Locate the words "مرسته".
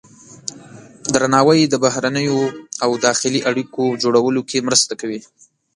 4.67-4.93